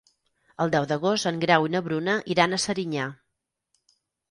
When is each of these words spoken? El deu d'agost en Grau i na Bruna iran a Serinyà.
El 0.63 0.71
deu 0.75 0.87
d'agost 0.91 1.29
en 1.31 1.37
Grau 1.43 1.67
i 1.69 1.73
na 1.77 1.83
Bruna 1.89 2.17
iran 2.37 2.59
a 2.59 2.61
Serinyà. 2.67 3.09